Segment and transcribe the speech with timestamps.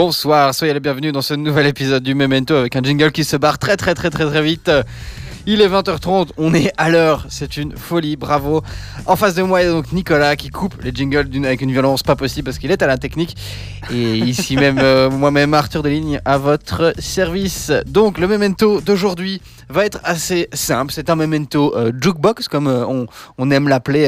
[0.00, 3.36] Bonsoir, soyez les bienvenus dans ce nouvel épisode du Memento avec un jingle qui se
[3.36, 4.70] barre très très très très très vite.
[5.44, 8.62] Il est 20h30, on est à l'heure, c'est une folie, bravo.
[9.06, 11.72] En face de moi, il y a donc Nicolas qui coupe les jingles avec une
[11.72, 13.36] violence pas possible parce qu'il est à la technique.
[13.92, 17.72] Et ici même, euh, moi-même, Arthur Deligne, à votre service.
[17.86, 20.92] Donc, le memento d'aujourd'hui va être assez simple.
[20.92, 23.06] C'est un memento euh, jukebox, comme euh,
[23.38, 24.06] on, aime l'appeler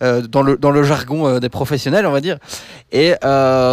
[0.00, 2.38] dans, le, dans le jargon des professionnels, on va dire.
[2.92, 3.14] Et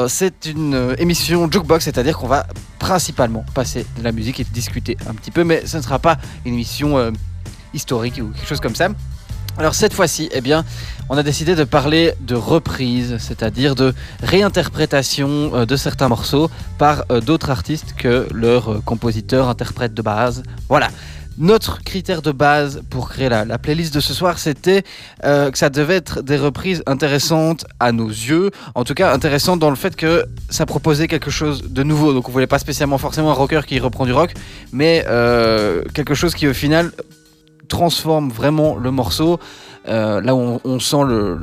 [0.08, 2.45] c'est une émission jukebox, c'est-à-dire qu'on va
[2.81, 6.18] principalement passer de la musique et discuter un petit peu, mais ce ne sera pas
[6.45, 7.12] une émission euh,
[7.76, 8.90] historique ou quelque chose comme ça.
[9.58, 10.66] Alors cette fois-ci, eh bien,
[11.09, 17.03] on a décidé de parler de reprise, c'est-à-dire de réinterprétation euh, de certains morceaux par
[17.12, 20.42] euh, d'autres artistes que leurs compositeurs, interprètes de base.
[20.70, 20.90] Voilà.
[21.41, 24.84] Notre critère de base pour créer la, playlist de ce soir, c'était
[25.23, 29.58] euh, que ça devait être des reprises intéressantes à nos yeux, en tout cas intéressantes
[29.58, 32.14] dans le fait que ça proposait quelque chose de nouveau.
[32.14, 34.36] Donc on voulait pas spécialement forcément un rocker qui reprend du rock,
[34.72, 36.92] mais euh, quelque chose qui au final
[37.67, 39.39] transforme vraiment le morceau.
[39.88, 41.39] Euh, là où on sent le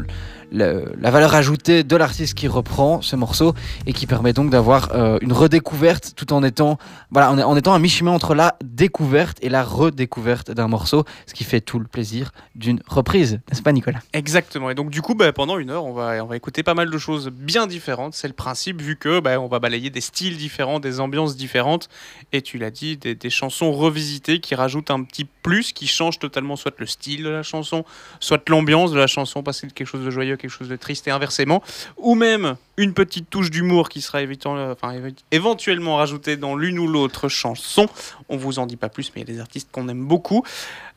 [0.51, 3.55] la valeur ajoutée de l'artiste qui reprend ce morceau
[3.87, 6.79] et qui permet donc d'avoir euh, une redécouverte tout en étant,
[7.11, 11.45] voilà, en, étant à mi-chemin entre la découverte et la redécouverte d'un morceau, ce qui
[11.45, 14.01] fait tout le plaisir d'une reprise, n'est-ce pas Nicolas?
[14.13, 16.75] Exactement, et donc du coup bah, pendant une heure on va, on va écouter pas
[16.75, 20.01] mal de choses bien différentes, c'est le principe vu que bah, on va balayer des
[20.01, 21.89] styles différents, des ambiances différentes.
[22.33, 26.19] Et tu l'as dit, des, des chansons revisitées qui rajoutent un petit plus, qui changent
[26.19, 27.87] totalement soit le style de la chanson,
[28.21, 31.09] soit l'ambiance de la chanson, passer de quelque chose de joyeux quelque chose de triste
[31.09, 31.63] et inversement,
[31.97, 37.89] ou même une petite touche d'humour qui sera éventuellement rajoutée dans l'une ou l'autre chanson.
[38.29, 40.45] On vous en dit pas plus, mais il y a des artistes qu'on aime beaucoup.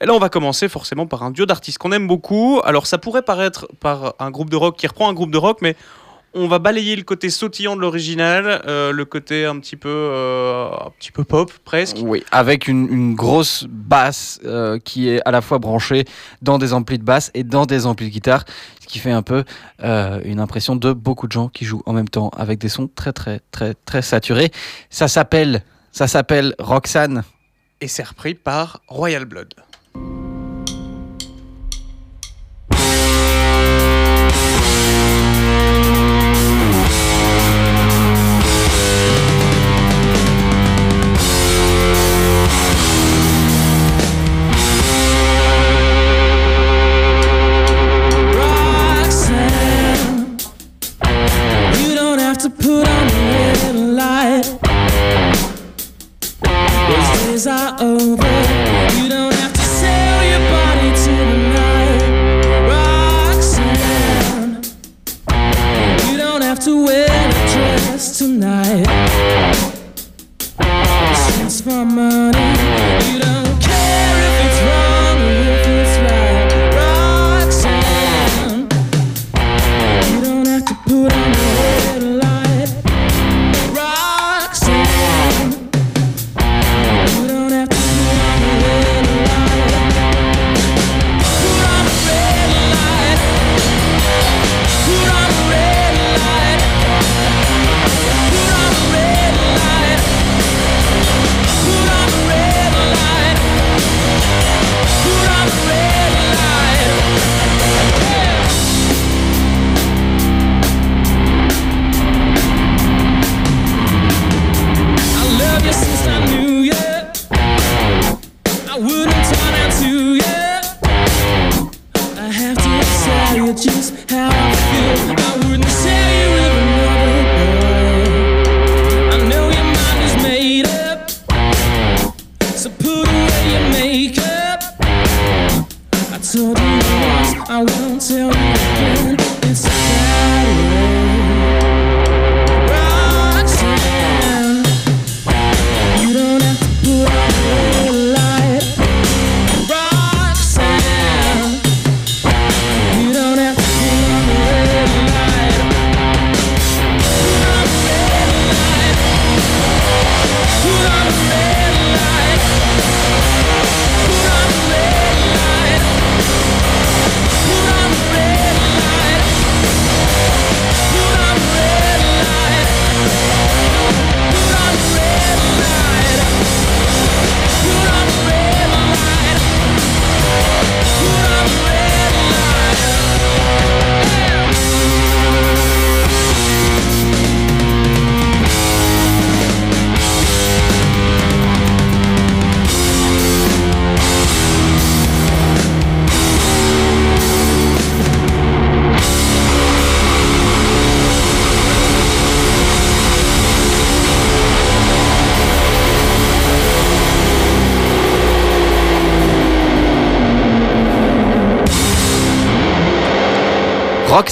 [0.02, 2.60] Et là, on va commencer forcément par un duo d'artistes qu'on aime beaucoup.
[2.66, 5.60] Alors, ça pourrait paraître par un groupe de rock qui reprend un groupe de rock,
[5.62, 5.78] mais
[6.34, 10.70] on va balayer le côté sautillant de l'original, euh, le côté un petit peu, euh,
[10.70, 11.98] un petit peu pop presque.
[12.02, 16.06] Oui, avec une, grosse basse euh, qui est à la fois branchée
[16.42, 18.46] dans des amplis de basse et dans des amplis de guitare,
[18.80, 19.44] ce qui fait un peu
[19.84, 23.12] une impression de beaucoup de gens qui jouent en même temps avec des sons très
[23.12, 24.52] très très très saturés.
[24.90, 27.24] Ça s'appelle, ça s'appelle Roxanne.
[27.82, 29.54] Et c'est repris par Royal Blood.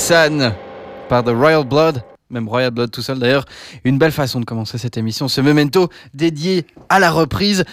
[0.10, 2.02] Par The Royal Blood,
[2.32, 3.46] même Royal Blood tout seul d'ailleurs.
[3.84, 7.64] Une belle façon de commencer cette émission, ce memento dédié à la reprise.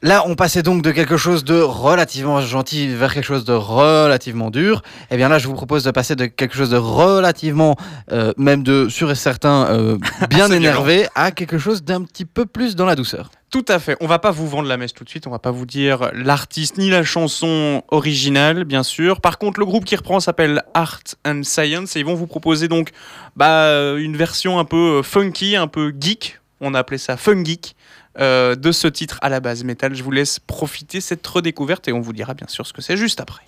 [0.00, 4.48] Là, on passait donc de quelque chose de relativement gentil vers quelque chose de relativement
[4.48, 4.82] dur.
[5.10, 7.76] Eh bien là, je vous propose de passer de quelque chose de relativement,
[8.12, 9.98] euh, même de sûr et certain, euh,
[10.30, 13.32] bien énervé, à quelque chose d'un petit peu plus dans la douceur.
[13.50, 13.96] Tout à fait.
[14.00, 15.26] On va pas vous vendre la messe tout de suite.
[15.26, 19.20] On va pas vous dire l'artiste ni la chanson originale, bien sûr.
[19.20, 22.68] Par contre, le groupe qui reprend s'appelle Art and Science et ils vont vous proposer
[22.68, 22.90] donc
[23.34, 26.38] bah, une version un peu funky, un peu geek.
[26.60, 27.74] On a appelé ça fun geek
[28.20, 29.94] euh, de ce titre à la base métal.
[29.94, 32.96] Je vous laisse profiter cette redécouverte et on vous dira bien sûr ce que c'est
[32.96, 33.44] juste après.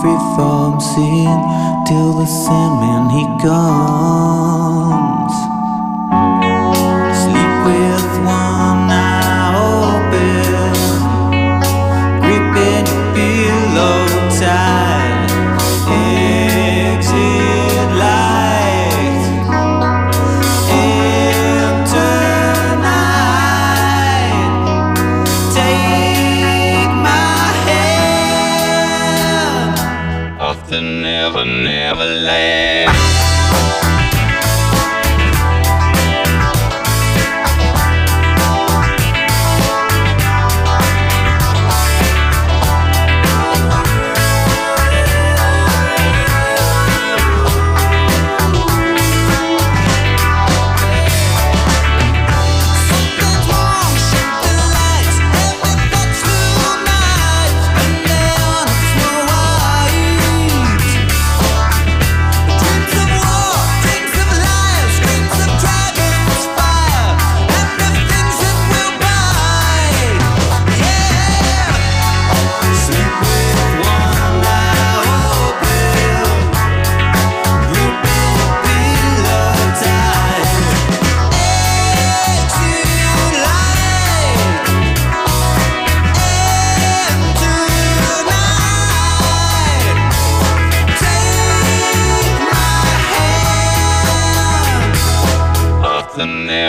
[0.00, 1.38] Free from sin
[1.86, 4.61] till the Sandman he comes.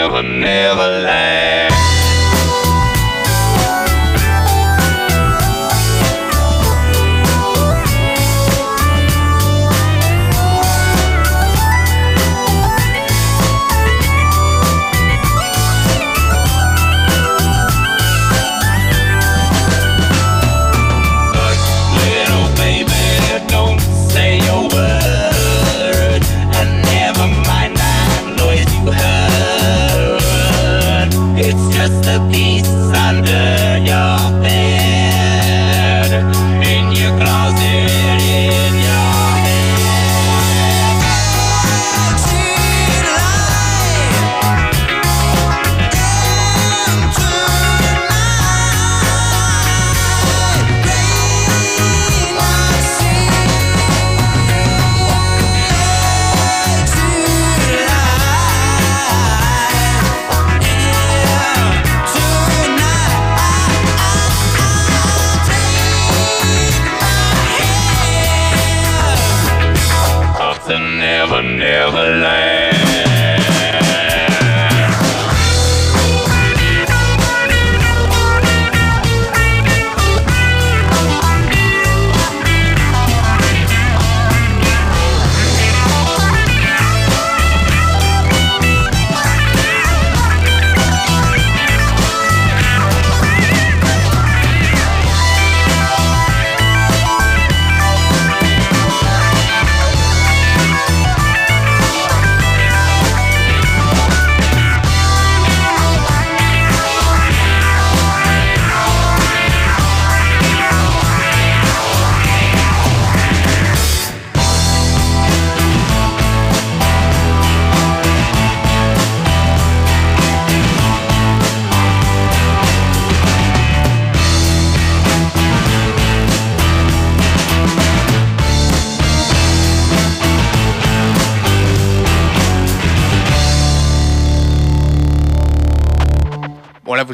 [0.04, 1.53] Never, never land.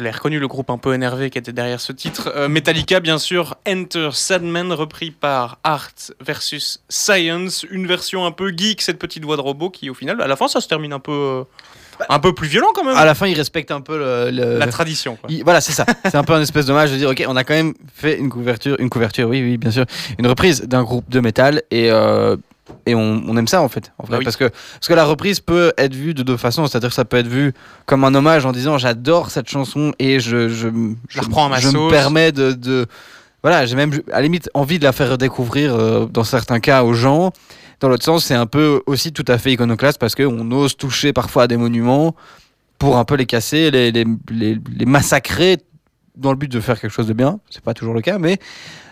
[0.03, 2.31] L'avez reconnu, le groupe un peu énervé qui était derrière ce titre.
[2.35, 3.55] Euh, Metallica, bien sûr.
[3.67, 7.65] Enter Sandman, repris par Art versus Science.
[7.69, 10.35] Une version un peu geek, cette petite voix de robot qui, au final, à la
[10.35, 11.43] fin, ça se termine un peu, euh,
[12.09, 12.95] un peu plus violent quand même.
[12.95, 14.31] À la fin, il respecte un peu le.
[14.31, 15.29] le- La tradition, quoi.
[15.31, 15.85] il- voilà, c'est ça.
[16.05, 18.29] C'est un peu un espèce d'hommage de dire, ok, on a quand même fait une
[18.29, 19.85] couverture, une couverture, oui, oui, bien sûr,
[20.17, 21.91] une reprise d'un groupe de métal et.
[21.91, 22.35] euh,
[22.85, 24.23] et on, on aime ça en fait, en vrai, Bah oui.
[24.23, 27.05] parce que parce que la reprise peut être vue de deux façons, c'est-à-dire que ça
[27.05, 27.53] peut être vu
[27.85, 30.67] comme un hommage en disant j'adore cette chanson et je je,
[31.09, 31.91] Je la reprends ma je me sauce.
[31.91, 32.85] permets de, de
[33.43, 36.83] voilà j'ai même à la limite envie de la faire découvrir euh, dans certains cas
[36.83, 37.31] aux gens.
[37.79, 41.13] Dans l'autre sens, c'est un peu aussi tout à fait iconoclaste parce qu'on ose toucher
[41.13, 42.15] parfois à des monuments
[42.77, 45.57] pour un peu les casser, les, les, les, les massacrer
[46.15, 47.39] dans le but de faire quelque chose de bien.
[47.49, 48.37] C'est pas toujours le cas, mais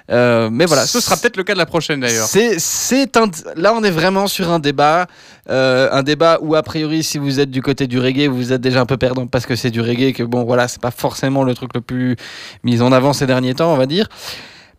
[0.10, 0.86] euh, mais voilà.
[0.86, 2.28] Ce sera peut-être le cas de la prochaine d'ailleurs.
[2.28, 5.08] C'est, c'est un, là, on est vraiment sur un débat,
[5.50, 8.62] euh, un débat où a priori, si vous êtes du côté du reggae, vous êtes
[8.62, 11.44] déjà un peu perdant parce que c'est du reggae, que bon, voilà, c'est pas forcément
[11.44, 12.16] le truc le plus
[12.64, 14.08] mis en avant ces derniers temps, on va dire.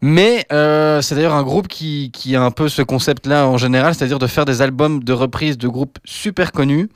[0.02, 3.94] Mais euh, c'est d'ailleurs un groupe qui, qui a un peu ce concept-là en général,
[3.94, 6.88] c'est-à-dire de faire des albums de reprises de groupes super connus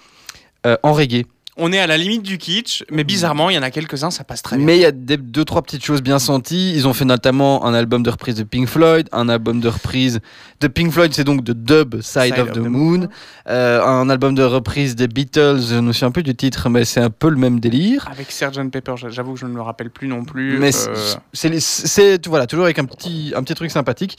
[0.67, 1.27] euh, en reggae.
[1.57, 4.25] On est à la limite du kitsch, mais bizarrement, il y en a quelques-uns, ça
[4.25, 4.67] passe très bien.
[4.67, 6.73] Mais il y a des, deux, trois petites choses bien senties.
[6.75, 10.21] Ils ont fait notamment un album de reprise de Pink Floyd, un album de reprise
[10.61, 13.09] de Pink Floyd, c'est donc de Dub Side, of, the, Moon,
[13.49, 16.85] Euh, un album de reprise des Beatles, je ne me souviens plus du titre, mais
[16.85, 18.09] c'est un peu le même délire.
[18.11, 20.59] Avec Sgt Pepper, j'avoue que je ne me rappelle plus non plus.
[20.59, 24.19] Mais Euh, c'est- voilà, toujours avec un petit, un petit truc sympathique.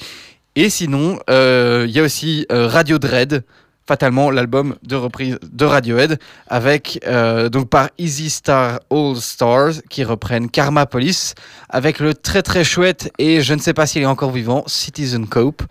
[0.56, 3.44] Et sinon, euh, il y a aussi Radio Dread,
[3.88, 10.04] fatalement l'album de reprise de Radiohead, avec euh, donc par Easy Star All Stars qui
[10.04, 11.36] reprennent Karma Police,
[11.70, 15.28] avec le très très chouette et je ne sais pas s'il est encore vivant, Citizen
[15.28, 15.64] Cope.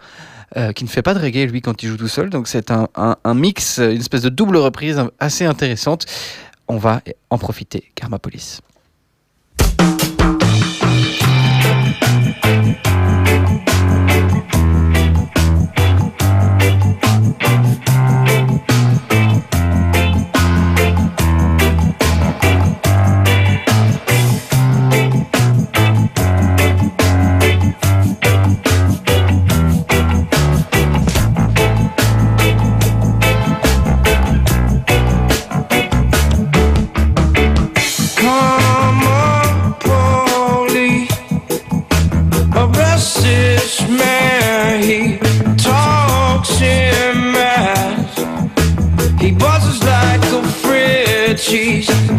[0.56, 2.71] euh, qui ne fait pas de reggae lui quand il joue tout seul, donc c'est
[2.71, 6.06] un, un- mix, une espèce de double reprise assez intéressante.
[6.68, 8.61] On va en profiter, Karma Police.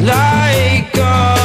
[0.05, 1.44] Like a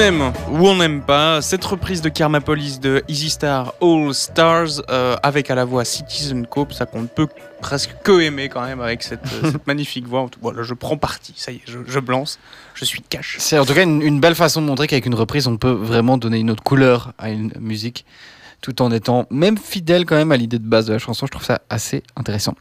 [0.00, 4.80] aime ou on n'aime pas cette reprise de Karma Police de Easy Star All Stars
[4.88, 7.26] euh, avec à la voix Citizen Cope, ça qu'on ne peut
[7.60, 10.26] presque que aimer quand même avec cette, euh, cette magnifique voix.
[10.40, 12.38] Voilà, je prends parti, ça y est, je, je blance,
[12.74, 13.36] je suis cash.
[13.40, 15.70] C'est en tout cas une, une belle façon de montrer qu'avec une reprise, on peut
[15.70, 18.06] vraiment donner une autre couleur à une musique
[18.62, 21.26] tout en étant même fidèle quand même à l'idée de base de la chanson.
[21.26, 22.54] Je trouve ça assez intéressant.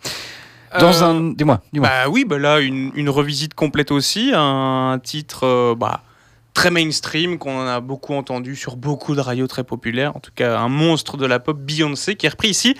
[0.77, 1.33] Dans Euh, un.
[1.33, 1.87] Dis-moi, dis-moi.
[1.89, 6.03] Bah oui, bah là, une, une revisite complète aussi, un titre euh, bah,
[6.53, 10.31] très mainstream qu'on en a beaucoup entendu sur beaucoup de radios très populaires, en tout
[10.33, 12.75] cas un monstre de la pop, Beyoncé, qui est repris ici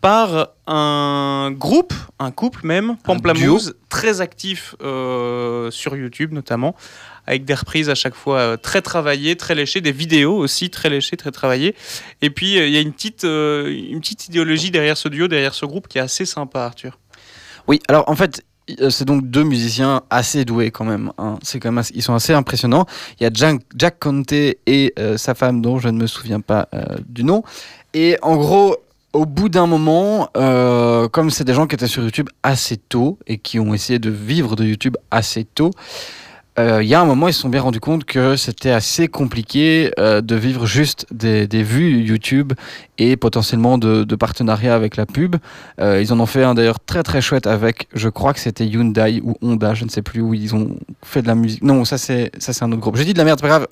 [0.00, 6.74] par un groupe, un couple même, Pamplamousse, très actif euh, sur YouTube notamment,
[7.26, 10.88] avec des reprises à chaque fois euh, très travaillées, très léchées, des vidéos aussi très
[10.88, 11.74] léchées, très travaillées.
[12.22, 15.54] Et puis euh, il y a une petite, une petite idéologie derrière ce duo, derrière
[15.54, 16.98] ce groupe qui est assez sympa, Arthur.
[17.66, 18.42] Oui, alors en fait,
[18.90, 21.12] c'est donc deux musiciens assez doués quand même.
[21.18, 21.38] hein.
[21.94, 22.86] Ils sont assez impressionnants.
[23.20, 26.68] Il y a Jack, Conte et euh, sa femme dont je ne me souviens pas
[26.74, 27.42] euh, du nom.
[27.94, 28.76] Et en gros,
[29.12, 33.18] au bout d'un moment, euh, comme c'est des gens qui étaient sur YouTube assez tôt
[33.26, 35.70] et qui ont essayé de vivre de YouTube assez tôt,
[36.58, 39.06] euh, il y a un moment, ils se sont bien rendus compte que c'était assez
[39.06, 42.52] compliqué euh, de vivre juste des, des vues YouTube
[42.98, 45.36] et potentiellement de, de partenariats avec la pub.
[45.80, 48.66] Euh, ils en ont fait un d'ailleurs très très chouette avec, je crois que c'était
[48.66, 51.62] Hyundai ou Honda, je ne sais plus où ils ont fait de la musique.
[51.62, 52.96] Non, ça c'est ça c'est un autre groupe.
[52.96, 53.68] J'ai dit de la merde, pas grave.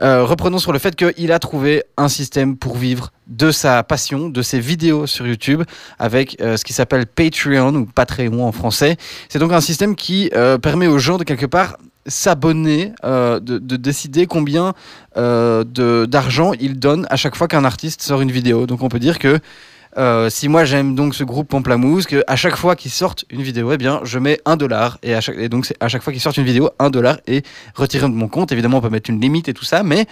[0.00, 4.42] Reprenons sur le fait qu'il a trouvé un système pour vivre de sa passion, de
[4.42, 5.62] ses vidéos sur YouTube,
[6.00, 8.96] avec ce qui s'appelle Patreon ou Patreon en français.
[9.28, 10.30] C'est donc un système qui
[10.62, 14.74] permet aux gens de quelque part s'abonner, euh, de, de décider combien
[15.16, 15.64] euh,
[16.06, 18.66] d'argent ils donnent à chaque fois qu'un artiste sort une vidéo.
[18.66, 19.38] Donc on peut dire que
[19.96, 23.42] euh, si moi j'aime donc ce groupe Pamplamousse, que à chaque fois qu'ils sortent une
[23.42, 26.12] vidéo, eh bien je mets un dollar et, à chaque, et donc à chaque fois
[26.12, 28.52] qu'ils sortent une vidéo, un dollar est retiré de mon compte.
[28.52, 30.06] Évidemment, on peut mettre une limite et tout ça, mais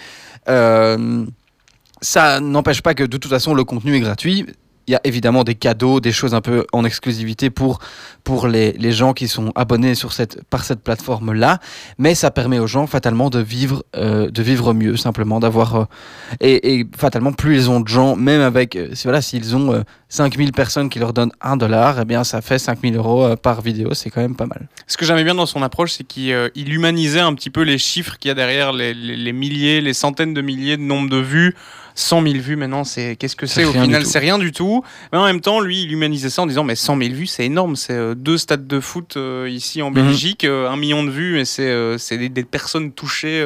[2.01, 4.45] ça n'empêche pas que de toute façon le contenu est gratuit.
[4.87, 7.79] Il y a évidemment des cadeaux, des choses un peu en exclusivité pour,
[8.23, 11.59] pour les, les gens qui sont abonnés sur cette, par cette plateforme-là,
[11.97, 15.75] mais ça permet aux gens fatalement de vivre, euh, de vivre mieux, simplement d'avoir...
[15.75, 15.85] euh,
[16.41, 18.75] et, et fatalement, plus ils ont de gens, même avec...
[18.75, 22.41] euh, voilà, s'ils ont euh, 5000 personnes qui leur donnent un dollar, eh bien ça
[22.41, 24.67] fait 5000 euros euh, par vidéo, c'est quand même pas mal.
[24.87, 27.61] Ce que j'aimais bien dans son approche, c'est qu'il euh, il humanisait un petit peu
[27.61, 30.81] les chiffres qu'il y a derrière, les, les- les milliers, les centaines de milliers de
[30.83, 31.55] nombres de vues.
[31.95, 34.83] 100 000 vues maintenant, c'est qu'est-ce que C'est Au final, c'est rien du tout.
[35.11, 37.45] Mais en même temps, lui, il humanisait ça en disant mais 100 000 vues, c'est
[37.45, 37.75] énorme.
[37.75, 39.95] C'est euh, deux stades de foot euh, ici en Mhm.
[39.95, 43.45] Belgique, euh, un million de vues, et c'est des, des personnes touchées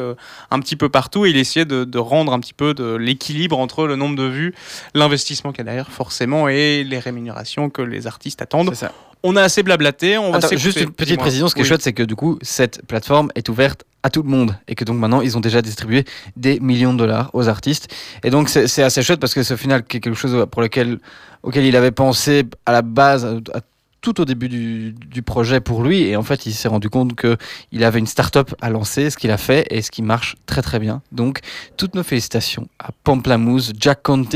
[0.51, 1.25] un petit peu partout.
[1.25, 4.23] Et il essayait de, de rendre un petit peu de l'équilibre entre le nombre de
[4.27, 4.53] vues,
[4.93, 8.69] l'investissement qu'il y a derrière, forcément, et les rémunérations que les artistes attendent.
[8.69, 8.93] C'est ça.
[9.23, 10.17] On a assez blablaté.
[10.17, 12.37] On va Attends, juste une petite précision, ce qui est chouette, c'est que du coup,
[12.41, 15.61] cette plateforme est ouverte à tout le monde et que donc maintenant, ils ont déjà
[15.61, 17.87] distribué des millions de dollars aux artistes.
[18.23, 20.99] Et donc, c'est c'est assez chouette parce que c'est au final quelque chose pour lequel,
[21.43, 23.59] auquel il avait pensé à la base, à-
[24.01, 26.03] tout au début du, projet pour lui.
[26.03, 29.31] Et en fait, il s'est rendu compte qu'il avait une start-up à lancer, ce qu'il
[29.31, 31.01] a fait et ce qui marche très très bien.
[31.11, 31.39] Donc,
[31.75, 34.35] toutes nos félicitations à Pamplamousse, Jack Conte,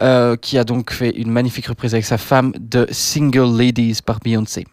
[0.00, 4.20] euh, qui a donc fait une magnifique reprise avec sa femme de Single Ladies par
[4.20, 4.64] Beyoncé.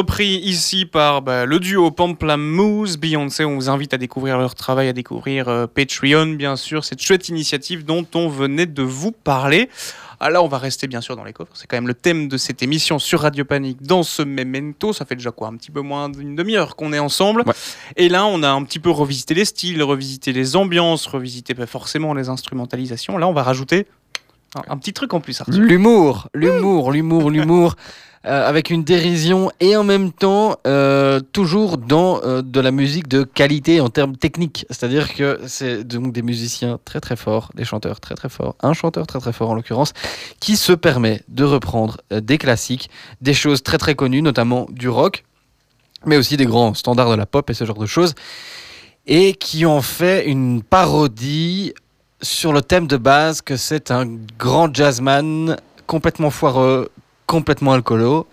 [0.00, 3.44] Repris ici par bah, le duo Pamplamousse, Beyoncé.
[3.44, 7.28] On vous invite à découvrir leur travail, à découvrir euh, Patreon, bien sûr, cette chouette
[7.28, 9.68] initiative dont on venait de vous parler.
[10.18, 11.52] Ah, là, on va rester bien sûr dans les coffres.
[11.52, 14.94] C'est quand même le thème de cette émission sur Radio Panique dans ce memento.
[14.94, 17.42] Ça fait déjà quoi Un petit peu moins d'une demi-heure qu'on est ensemble.
[17.46, 17.52] Ouais.
[17.96, 21.66] Et là, on a un petit peu revisité les styles, revisité les ambiances, revisité bah,
[21.66, 23.18] forcément les instrumentalisations.
[23.18, 23.86] Là, on va rajouter
[24.54, 25.60] un, un petit truc en plus, Arthur.
[25.60, 27.76] L'humour, l'humour, l'humour, l'humour,
[28.26, 33.08] euh, avec une dérision et en même temps euh, toujours dans euh, de la musique
[33.08, 34.66] de qualité en termes techniques.
[34.68, 38.74] C'est-à-dire que c'est donc des musiciens très très forts, des chanteurs très très forts, un
[38.74, 39.94] chanteur très très fort en l'occurrence,
[40.38, 42.90] qui se permet de reprendre des classiques,
[43.22, 45.24] des choses très très connues, notamment du rock,
[46.04, 48.14] mais aussi des grands standards de la pop et ce genre de choses,
[49.06, 51.72] et qui ont fait une parodie
[52.20, 54.06] sur le thème de base que c'est un
[54.38, 55.56] grand jazzman
[55.86, 56.90] complètement foireux,
[57.30, 58.26] complètement alcoolo,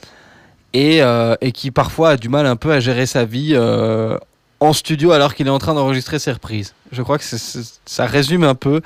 [0.74, 4.18] et, euh, et qui parfois a du mal un peu à gérer sa vie euh,
[4.60, 6.74] en studio alors qu'il est en train d'enregistrer ses reprises.
[6.92, 8.82] Je crois que ça résume un peu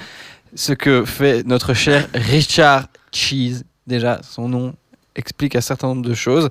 [0.54, 3.64] ce que fait notre cher Richard Cheese.
[3.88, 4.74] Déjà, son nom
[5.16, 6.50] explique un certain nombre de choses.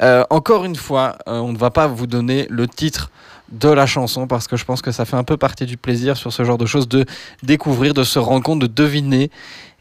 [0.00, 3.10] Euh, encore une fois, on ne va pas vous donner le titre
[3.50, 6.16] de la chanson parce que je pense que ça fait un peu partie du plaisir
[6.16, 7.04] sur ce genre de choses de
[7.42, 9.32] découvrir, de se rendre compte, de deviner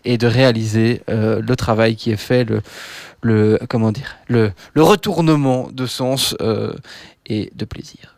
[0.06, 2.46] et de réaliser euh, le travail qui est fait,
[3.22, 3.60] le,
[4.78, 6.74] retournement de sens euh,
[7.26, 8.16] et de plaisir.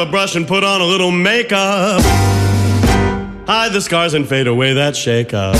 [0.00, 2.00] A brush and put on a little makeup.
[3.46, 5.56] Hide the scars and fade away that shake up.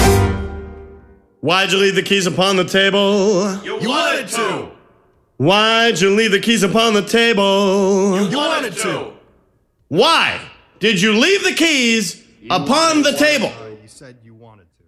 [1.41, 3.63] Why'd you leave the keys upon the table?
[3.63, 4.71] You wanted to.
[5.37, 8.29] Why'd you leave the keys upon the table?
[8.31, 9.13] You wanted to.
[9.89, 10.41] Why
[10.79, 13.49] did you leave the keys upon the table?
[13.49, 14.85] Uh, you said you wanted to.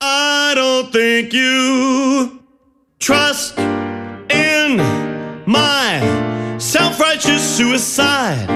[0.00, 2.42] I don't think you
[2.98, 4.76] trust in
[5.46, 8.46] my self righteous suicide.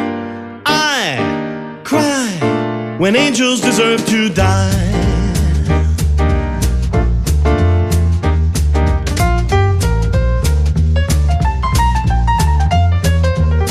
[0.67, 4.71] I cry when angels deserve to die.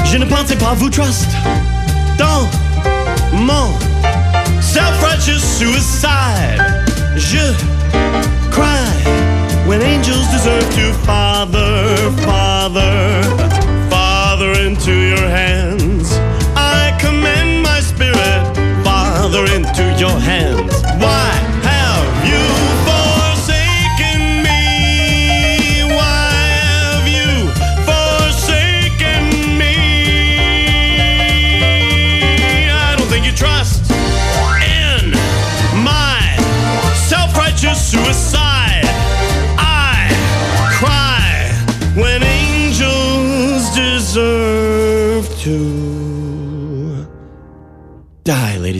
[0.05, 1.29] Je ne pensais pas vous trust
[2.17, 2.47] dans
[3.33, 3.69] mon
[4.61, 6.59] self-righteous suicide.
[7.15, 7.53] Je
[8.49, 8.89] cry
[9.67, 13.62] when angels deserve to father, father
[14.85, 16.11] into your hands.
[16.57, 20.62] I commend my spirit, father into your hands.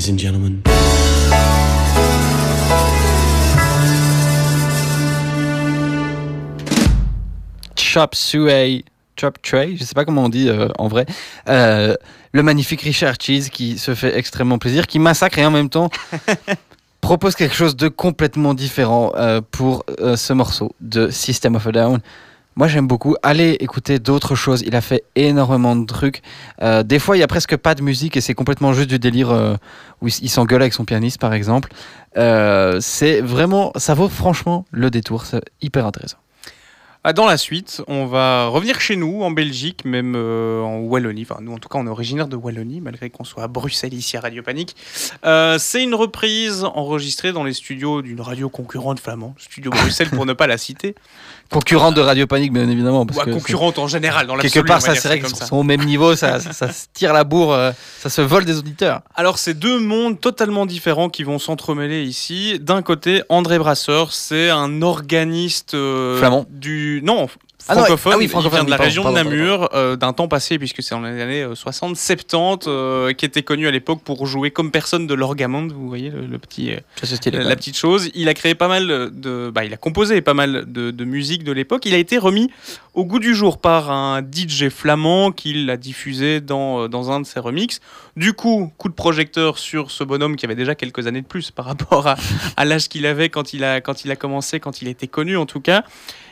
[0.04, 0.62] Ladies and gentlemen.
[7.76, 8.84] Chop Suey,
[9.16, 11.06] Chop Tray, je sais pas comment on dit euh, en vrai.
[11.48, 11.96] Euh,
[12.32, 15.90] le magnifique Richard Cheese qui se fait extrêmement plaisir, qui massacre et en même temps
[17.02, 22.00] propose quelque chose de complètement différent euh, pour ce morceau de System of a Down.
[22.56, 23.16] Moi j'aime beaucoup.
[23.24, 24.62] Allez écouter d'autres choses.
[24.66, 26.22] Il a fait énormément de trucs.
[26.62, 29.00] Euh, des fois il y a presque pas de musique et c'est complètement juste du
[29.00, 29.56] délire euh,
[30.02, 31.72] où il, s'engueule avec son pianiste par exemple.
[32.18, 35.26] Euh, c'est vraiment, ça vaut franchement le détour.
[35.26, 36.18] C'est hyper intéressant.
[37.06, 41.28] Ah, Dans la suite, on va revenir chez nous, en Belgique, même en Wallonie.
[41.30, 43.94] Enfin, nous, en tout cas, on est originaire de Wallonie, malgré qu'on soit à Bruxelles,
[43.94, 44.74] ici, à Radio Panique.
[45.22, 50.32] C'est une reprise enregistrée dans les studios d'une radio concurrente flamand, Studio Bruxelles, pour ne
[50.32, 50.96] pas la citer.
[51.50, 53.06] Concurrente de Radio Panique bien évidemment.
[53.06, 55.58] Parce Ou à que concurrente en général, dans quelque part ça c'est vrai qu'ils sont
[55.58, 58.58] au même niveau, ça, ça, ça se tire la bourre, euh, ça se vole des
[58.58, 59.02] auditeurs.
[59.16, 62.60] Alors, c'est deux mondes totalement différents qui vont s'entremêler ici.
[62.60, 66.46] D'un côté, André Brasseur, c'est un organiste euh, Flamand.
[66.50, 67.28] du non
[67.68, 68.14] Ah non, francophone.
[68.14, 70.84] ah oui, Il vient de la région pardon, de Namur, euh, d'un temps passé, puisque
[70.84, 75.08] c'est dans les années 60-70, euh, qui était connu à l'époque pour jouer comme personne
[75.08, 75.72] de l'orgamonde.
[75.72, 76.72] Vous voyez le, le petit.
[76.72, 76.80] euh,
[77.16, 78.10] stylé, la petite chose.
[78.16, 81.44] Il a créé pas mal de, bah, il a composé pas mal de, de musique
[81.44, 81.86] de l'époque.
[81.86, 82.50] Il a été remis
[82.94, 87.22] au goût du jour par un DJ flamand qui l'a diffusé dans, euh, dans un
[87.22, 87.80] de ses remixes.
[88.16, 91.50] Du coup, coup de projecteur sur ce bonhomme qui avait déjà quelques années de plus
[91.52, 92.16] par rapport à,
[92.58, 95.38] à l'âge qu'il avait quand il, a, quand il a commencé, quand il était connu
[95.38, 95.84] en tout cas.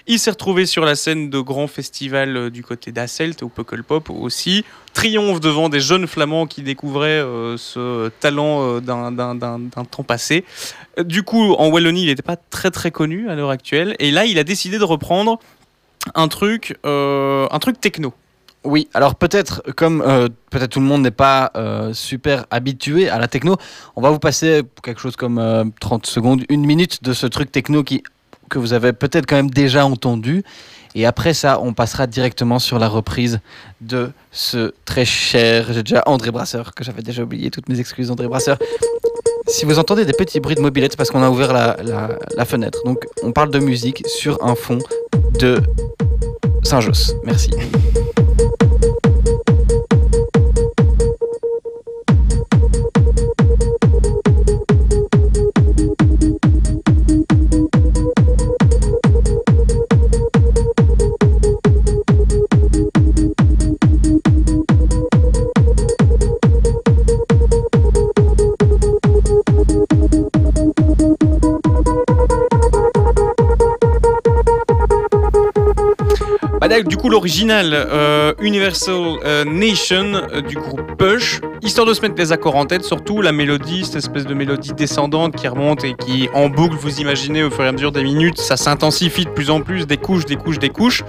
[0.07, 4.09] Il s'est retrouvé sur la scène de grands festivals euh, du côté d'Asselt ou Pukkelpop
[4.09, 4.65] aussi.
[4.93, 9.59] Triomphe devant des jeunes flamands qui découvraient euh, ce talent euh, d'un-
[9.89, 10.43] temps passé.
[11.05, 13.95] Du coup, en Wallonie, il n'était pas très très connu à l'heure actuelle.
[13.99, 15.39] Et là, il a décidé de reprendre
[16.15, 18.13] un truc, un truc techno.
[18.63, 20.03] Oui, alors peut-être, comme
[20.49, 21.51] peut-être tout le monde n'est pas
[21.93, 23.55] super habitué à la techno,
[23.95, 27.51] on va vous passer quelque chose comme euh, 30 secondes, une minute de ce truc
[27.51, 28.03] techno qui,
[28.51, 30.43] que vous avez peut-être quand même déjà entendu.
[30.93, 33.39] Et après ça, on passera directement sur la reprise
[33.79, 38.11] de ce très cher, j'ai déjà André Brasseur, que j'avais déjà oublié, toutes mes excuses
[38.11, 38.57] André Brasseur.
[39.47, 42.19] Si vous entendez des petits bruits de mobilette, c'est parce qu'on a ouvert la, la-
[42.35, 42.79] la fenêtre.
[42.85, 44.79] Donc on parle de musique sur un fond
[45.39, 45.57] de
[46.63, 47.15] Saint-Josse.
[47.23, 47.51] Merci.
[76.79, 82.15] Du coup, l'original euh, Universal euh, Nation euh, du groupe Push, histoire de se mettre
[82.17, 85.95] les accords en tête, surtout la mélodie, cette espèce de mélodie descendante qui remonte et
[85.95, 89.31] qui en boucle, vous imaginez au fur et à mesure des minutes, ça s'intensifie de
[89.31, 91.03] plus en plus, des couches, des couches, des couches.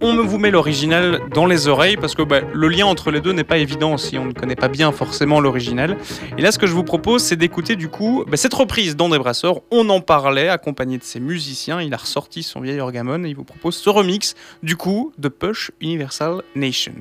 [0.00, 3.20] On me vous met l'original dans les oreilles parce que bah, le lien entre les
[3.20, 5.96] deux n'est pas évident si on ne connaît pas bien forcément l'original.
[6.36, 9.18] Et là, ce que je vous propose, c'est d'écouter du coup bah, cette reprise d'André
[9.18, 9.60] Brasseur.
[9.72, 11.82] On en parlait, accompagné de ses musiciens.
[11.82, 15.28] Il a ressorti son vieil orgamon et il vous propose ce remix du coup de
[15.28, 16.94] Push Universal Nation.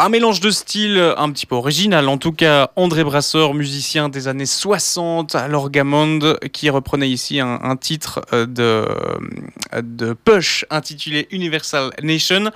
[0.00, 2.08] Un mélange de styles un petit peu original.
[2.08, 7.76] En tout cas, André Brasseur, musicien des années 60 à l'Orgamonde, qui reprenait ici un,
[7.76, 8.86] titre euh, de,
[9.82, 12.50] de Push intitulé Universal Nation.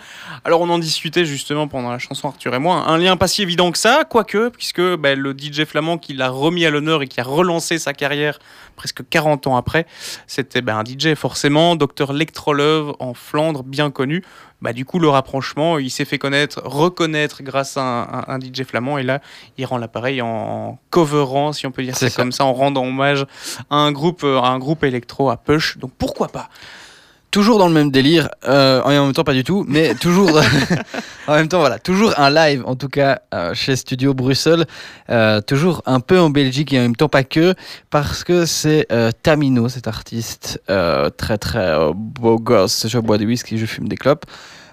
[0.45, 2.89] Alors, on en discutait justement pendant la chanson Arthur et moi.
[2.89, 6.31] Un lien pas si évident que ça, quoique, puisque bah, le DJ flamand qui l'a
[6.31, 8.39] remis à l'honneur et qui a relancé sa carrière
[8.75, 9.87] presque 40 ans après,
[10.27, 14.25] c'était bah, un DJ forcément, Dr Lectrolove en Flandre, bien connu.
[14.65, 18.39] Bah, du coup, le rapprochement, il s'est fait connaître, reconnaître grâce à un, un- un
[18.41, 18.97] DJ flamand.
[18.97, 19.21] Et là,
[19.59, 22.07] il rend l'appareil en, en coverant, si on peut dire ça.
[22.17, 23.27] comme ça, en rendant hommage
[23.69, 25.77] à un groupe, euh, à un groupe électro à Push.
[25.77, 26.49] Donc pourquoi pas?
[27.35, 30.41] Toujours dans le même délire, euh, et en même temps pas du tout, mais toujours
[31.27, 34.67] en même temps voilà, toujours un live en tout cas euh, chez Studio Bruxelles,
[35.11, 37.57] euh, toujours un peu en Belgique et en même temps pas que,
[37.91, 40.61] parce que c'est euh, Tamino cet artiste
[41.17, 44.27] très très beau gosse, je bois du whisky, je fume des clopes.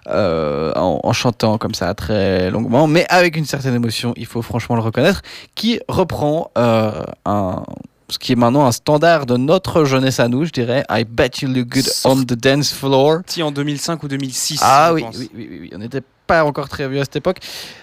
[0.08, 4.42] euh, en, en chantant comme ça très longuement, mais avec une certaine émotion, il faut
[4.42, 5.22] franchement le reconnaître,
[5.56, 7.64] qui reprend euh, un,
[8.12, 10.84] ce qui est maintenant un standard de notre jeunesse à nous, je dirais.
[10.90, 13.22] I bet you look good on the dance floor.
[13.28, 16.88] Si en 2005 ou 2006 Ah oui, oui, oui, oui, on n'était pas encore très
[16.88, 17.38] vieux à cette époque.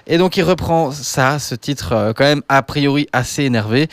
[0.06, 3.88] Et donc il reprend ça, ce titre euh, quand même a priori assez énervé,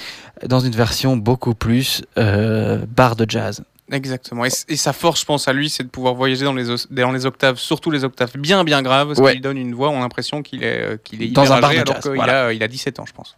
[0.45, 3.63] dans une version beaucoup plus euh, bar de jazz.
[3.91, 4.45] Exactement.
[4.45, 7.25] Et, sa force, je pense, à lui, c'est de pouvoir voyager dans les, dans les
[7.27, 9.31] octaves, surtout les octaves bien, bien graves, ce Ouais.
[9.33, 11.57] qui lui donne une voix, on a l'impression qu'il est, euh, qu'il est Dans hyper
[11.57, 12.45] un bar de alors jazz, qu'il voilà.
[12.47, 13.37] a, il a 17 ans, je pense.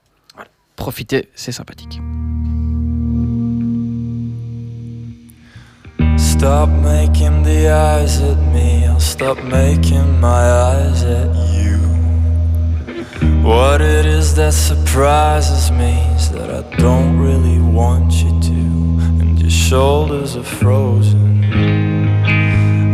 [0.77, 1.99] Profitez, c'est sympathique.
[6.37, 11.79] Stop making the eyes at me, I'll stop making my eyes at you.
[13.41, 18.59] What it is that surprises me is that I don't really want you to,
[19.19, 21.43] and your shoulders are frozen.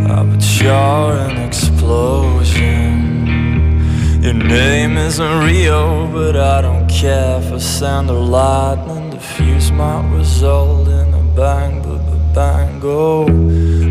[0.08, 2.94] Ah, but you're an explosion.
[4.22, 9.10] Your name isn't Rio, but I don't care for sand or lightning.
[9.10, 11.82] The fuse might result in a bang,
[12.34, 13.26] but the bang go.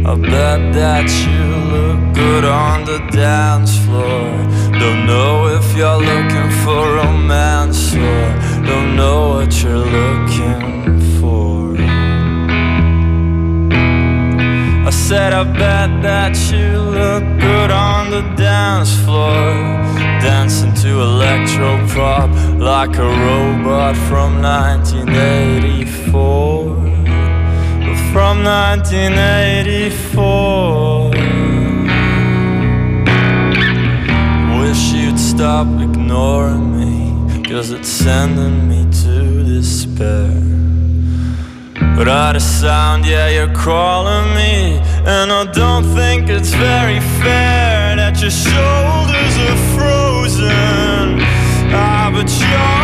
[0.05, 4.31] I bet that you look good on the dance floor.
[4.79, 11.75] Don't know if you're looking for romance or don't know what you're looking for.
[14.85, 19.53] I said, I bet that you look good on the dance floor.
[20.21, 22.29] Dancing to electro pop
[22.59, 26.82] like a robot from 1984.
[28.13, 31.09] From 1984.
[34.61, 37.11] Wish you'd stop ignoring me,
[37.49, 40.29] cause it's sending me to despair.
[41.97, 44.79] Without a sound, yeah, you're calling me.
[45.07, 51.19] And I don't think it's very fair that your shoulders are frozen.
[51.73, 52.82] Ah, but you're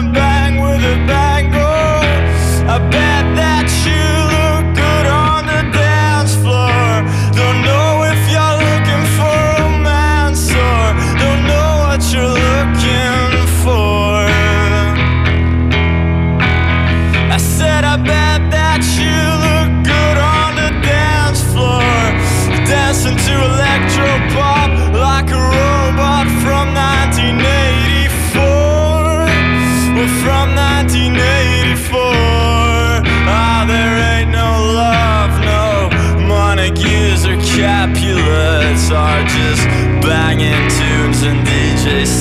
[0.00, 0.27] remember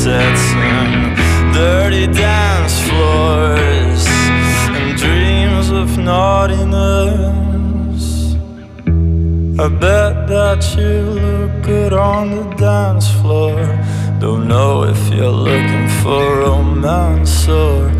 [0.08, 4.06] DJ sets and dirty dance floors
[4.78, 7.56] and dreams of naughtiness.
[9.60, 10.94] I bet that you
[11.26, 13.58] look good on the dance floor.
[14.20, 17.92] Don't know if you're looking for romance or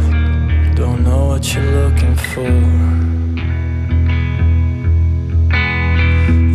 [0.76, 2.58] don't know what you're looking for.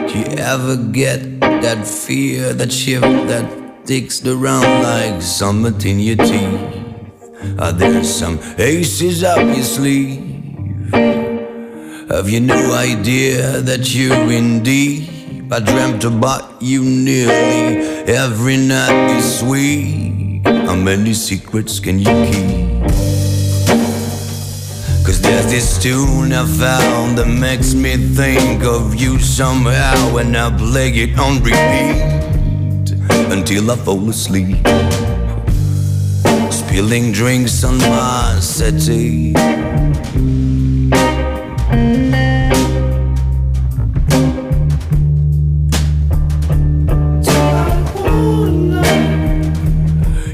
[0.10, 6.16] Do you ever get that fear, that shiver that sticks around like something in your
[6.18, 7.60] teeth?
[7.60, 10.92] Are there some aces up your sleeve?
[12.12, 15.52] Have you no idea that you're in deep?
[15.52, 20.46] I dreamt about you nearly every night this week.
[20.46, 22.62] How many secrets can you keep?
[25.06, 30.56] Cause there's this tune I found that makes me think of you somehow, and I
[30.56, 32.31] play it on repeat
[33.32, 34.58] until I fall asleep.
[36.52, 39.34] Spilling drinks on my settee.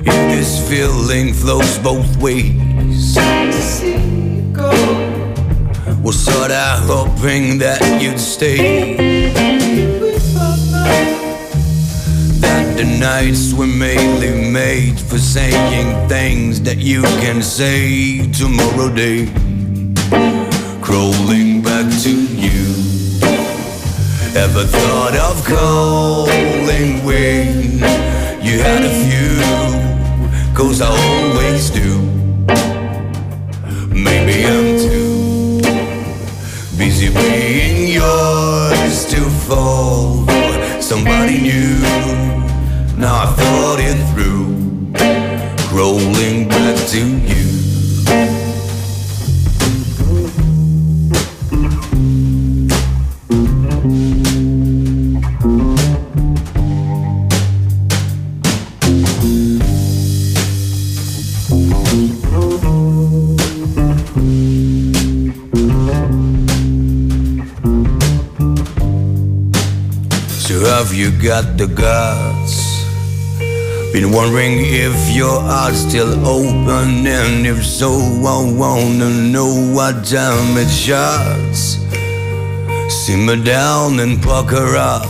[0.10, 3.16] If this feeling flows both ways.
[6.04, 9.28] Was sorta hoping that you'd stay.
[12.78, 19.26] The nights were mainly made for saying things that you can say tomorrow day.
[20.80, 22.68] Crawling back to you.
[24.38, 27.80] Ever thought of calling when
[28.46, 29.34] you had a few?
[30.54, 32.00] Cause I always do.
[33.90, 35.62] Maybe I'm too
[36.78, 40.28] busy being yours to fall
[40.80, 42.27] somebody new.
[43.00, 44.48] Now I thought it through,
[45.72, 47.46] rolling back to you.
[70.40, 72.67] So have you got the guts?
[73.98, 77.94] Been wondering if your heart's still open, and if so,
[78.28, 81.80] I wanna know what time it shuts.
[82.90, 85.10] Simmer down and pucker up.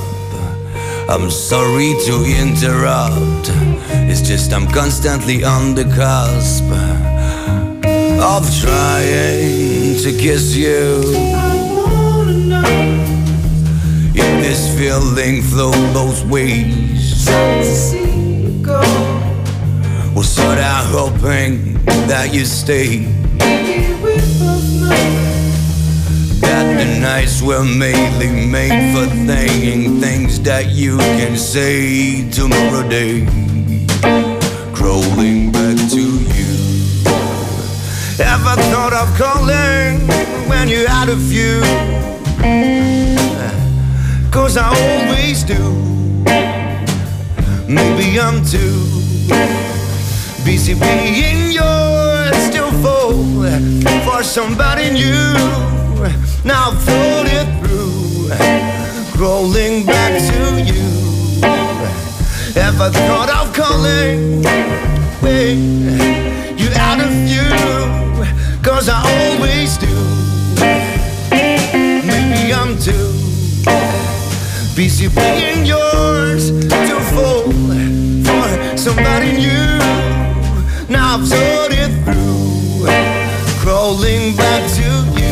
[1.09, 3.51] I'm sorry to interrupt.
[4.09, 6.63] It's just I'm constantly on the cusp
[8.23, 11.03] of trying to kiss you.
[14.15, 17.27] If this feeling flow both ways.
[18.67, 21.73] Was sorta hoping
[22.07, 23.05] that you stay.
[26.41, 33.25] That the nights were mainly made for thinking things that you can say tomorrow day.
[34.73, 36.01] Crawling back to
[36.35, 36.51] you.
[38.19, 40.07] Ever thought of calling
[40.49, 41.61] when you had a few?
[44.31, 45.96] Cause I always do.
[47.69, 48.79] Maybe I'm too
[50.45, 53.11] busy being yours, still fall
[54.05, 55.33] for somebody new.
[56.45, 56.71] Now
[57.27, 58.31] it through,
[59.21, 60.87] rolling back to you.
[62.55, 64.43] Ever thought of calling
[65.19, 65.57] when
[66.57, 67.49] you out of you?
[68.63, 69.93] Cause I always do.
[72.07, 73.16] Maybe I'm too
[74.77, 77.51] busy being yours to fall
[78.23, 79.79] for somebody new.
[80.87, 82.85] Now I've thought it through,
[83.59, 84.83] crawling back to
[85.19, 85.27] you.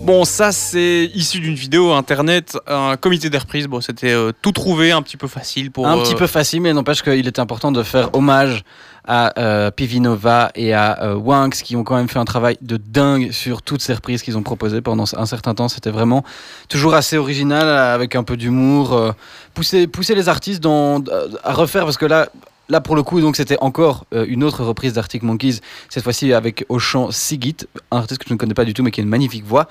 [0.00, 3.66] Bon, ça c'est issu d'une vidéo internet, un comité des reprises.
[3.68, 5.86] Bon, c'était euh, tout trouvé, un petit peu facile pour.
[5.86, 8.64] Un euh, petit peu facile, mais n'empêche qu'il était important de faire hommage
[9.06, 12.76] à euh, Pivinova et à euh, Wanks qui ont quand même fait un travail de
[12.76, 15.68] dingue sur toutes ces reprises qu'ils ont proposées pendant un certain temps.
[15.68, 16.24] C'était vraiment
[16.68, 18.92] toujours assez original, avec un peu d'humour.
[18.92, 19.12] euh,
[19.54, 22.28] pousser, les artistes à refaire, parce que là,
[22.70, 25.58] Là, pour le coup, donc c'était encore euh, une autre reprise d'Arctic Monkeys,
[25.88, 27.56] cette fois-ci avec au chant Sigit,
[27.90, 29.68] un artiste que je ne connais pas du tout, mais qui a une magnifique voix.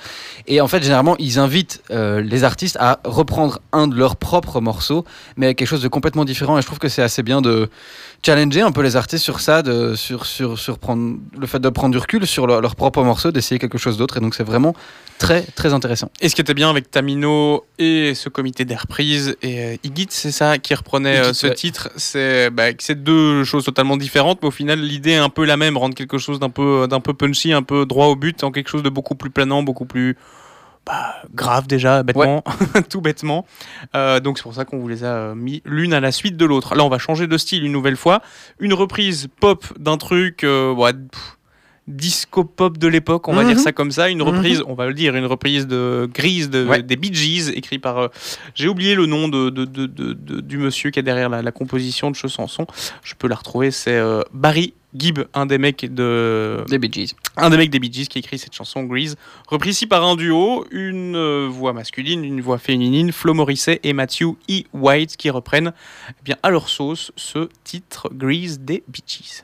[0.47, 4.59] Et en fait, généralement, ils invitent euh, les artistes à reprendre un de leurs propres
[4.59, 5.05] morceaux,
[5.37, 6.57] mais avec quelque chose de complètement différent.
[6.57, 7.69] Et je trouve que c'est assez bien de
[8.21, 11.69] challenger un peu les artistes sur ça, de, sur, sur, sur prendre, le fait de
[11.69, 14.17] prendre du recul sur leur, leur propre morceau, d'essayer quelque chose d'autre.
[14.17, 14.75] Et donc, c'est vraiment
[15.19, 16.09] très, très intéressant.
[16.21, 20.07] Et ce qui était bien avec Tamino et ce comité des reprises et euh, Igit,
[20.09, 21.53] c'est ça, qui reprenait euh, Igit, ce ouais.
[21.53, 25.45] titre, c'est bah, c'est deux choses totalement différentes, mais au final l'idée est un peu
[25.45, 28.43] la même, rendre quelque chose d'un peu, d'un peu punchy, un peu droit au but,
[28.43, 30.17] en quelque chose de beaucoup plus planant, beaucoup plus
[30.87, 32.43] bah, grave déjà, bêtement,
[32.89, 33.45] tout bêtement.
[33.95, 36.35] Euh, donc c'est pour ça qu'on vous les a euh, mis l'une à la suite
[36.35, 36.73] de l'autre.
[36.73, 38.23] Là on va changer de style une nouvelle fois,
[38.59, 40.93] une reprise pop d'un truc, euh, ouais,
[41.89, 43.49] disco pop de l'époque, on va Mhm.
[43.49, 44.23] dire ça comme ça, une Mhm.
[44.27, 46.83] reprise, on va le dire, une reprise de Grise de, Ouais.
[46.83, 48.07] des Bee Gees, écrit par, euh,
[48.55, 49.49] j'ai oublié le nom de,
[50.41, 52.65] du monsieur qui est derrière la, la composition de ce chanson,
[53.03, 57.13] je peux la retrouver, c'est euh, Barry Gibb, un des mecs de Des Bee Gees.
[57.37, 59.17] un des mecs des Bee Gees qui écrit cette chanson Grease,
[59.47, 63.93] reprise ici par un duo, une euh, voix masculine, une voix féminine, Flo Morrissey et
[63.93, 64.63] Matthew E.
[64.73, 65.73] White qui reprennent
[66.09, 69.43] eh bien à leur sauce ce titre Grease des Bee Gees.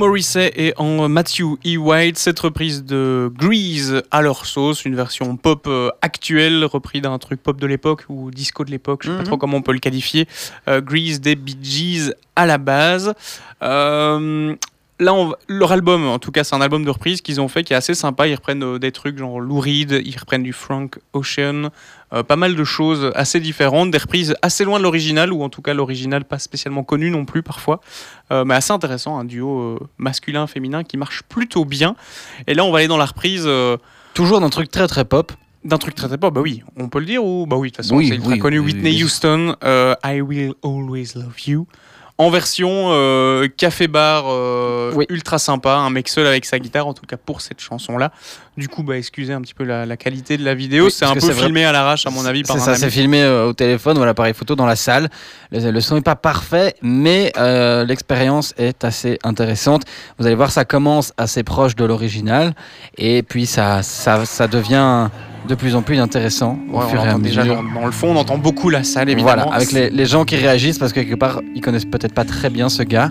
[0.00, 1.76] Morrissey et en Matthew E.
[1.76, 7.18] White, cette reprise de Grease à leur sauce, une version pop euh, actuelle, repris d'un
[7.18, 9.26] truc pop de l'époque ou disco de l'époque, je sais pas Mhm.
[9.26, 10.26] trop comment on peut le qualifier.
[10.68, 13.12] Euh, Grease des Bee Gees à la base.
[13.62, 14.56] Euh,
[15.00, 17.64] là, on leur album, en tout cas, c'est un album de reprise qu'ils ont fait
[17.64, 18.28] qui est assez sympa.
[18.28, 21.70] Ils reprennent euh, des trucs genre Lou Reed, ils reprennent du Frank Ocean,
[22.12, 25.48] euh, pas mal de choses assez différentes, des reprises assez loin de l'original, ou en
[25.48, 27.80] tout cas l'original pas spécialement connu non plus parfois,
[28.32, 31.96] Euh, mais assez intéressant, un duo masculin-féminin qui marche plutôt bien.
[32.46, 33.48] Et là, on va aller dans la reprise.
[34.14, 35.32] Toujours d'un truc très très pop.
[35.64, 37.76] d'un truc très très pop, bah oui, on peut le dire ou bah oui, de
[37.76, 38.58] toute façon Oui, c'est ultra oui, connu.
[38.60, 39.02] oui, Whitney.
[39.02, 39.56] Houston,
[40.04, 41.66] I Will Always Love You,
[42.20, 45.06] en version euh, café bar euh, Oui.
[45.08, 48.12] ultra sympa, un mec seul avec sa guitare, en tout cas pour cette chanson là.
[48.58, 51.06] Du coup, bah excusez un petit peu la, la qualité de la vidéo, Oui, c'est
[51.06, 53.96] un peu filmé à l'arrache à mon avis C'est ça, c'est filmé euh, au téléphone
[53.96, 55.08] ou à l'appareil photo dans la salle.
[55.50, 57.32] Le, le son n'est pas parfait, mais
[57.86, 59.84] l'expérience est assez intéressante.
[60.18, 62.54] Vous allez voir, ça commence assez proche de l'original
[62.98, 65.08] et puis ça, ça, ça devient
[65.48, 67.56] de plus en plus intéressant au on fur et à entend déjà mesure.
[67.62, 69.42] dans, dans le fond, on entend beaucoup la salle évidemment.
[69.44, 72.24] Voilà, avec les, les gens qui réagissent parce que quelque part ils connaissent peut-être pas
[72.24, 73.10] très bien ce gars.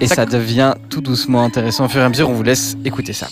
[0.00, 2.30] Et Ça- ça devient tout doucement intéressant au fur et à mesure.
[2.30, 3.26] On vous laisse écouter ça.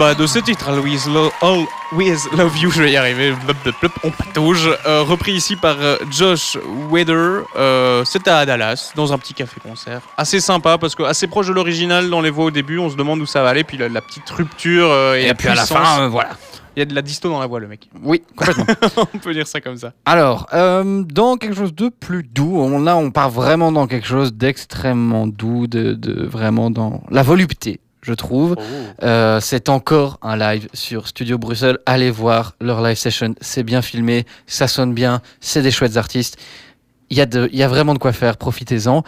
[0.00, 3.34] Bah, de ce titre, Always, Lo- Always Love You, je vais y arriver,
[4.02, 6.56] on patauge, euh, repris ici par euh, Josh
[6.90, 10.00] Weather, euh, c'était à Dallas, dans un petit café-concert.
[10.16, 12.96] Assez sympa, parce que assez proche de l'original dans les voix au début, on se
[12.96, 15.48] demande où ça va aller, puis la, la petite rupture euh, et, Et la puis
[15.48, 15.78] à la puissance.
[15.86, 16.30] fin, euh, voilà.
[16.76, 17.90] Il y a de la disto dans la voix, le mec.
[18.02, 18.64] Oui, complètement.
[19.12, 19.92] on peut dire ça comme ça.
[20.06, 24.06] Alors, euh, dans quelque chose de plus doux, on, là on part vraiment dans quelque
[24.06, 28.56] chose d'extrêmement doux, de, de vraiment dans la volupté, je trouve.
[29.02, 31.78] Euh, c'est encore un live sur Studio Bruxelles.
[31.86, 36.36] Allez voir leur live session, c'est bien filmé, ça sonne bien, c'est des chouettes artistes.
[37.10, 39.02] Il y, a de- y a vraiment de quoi faire, profitez-en.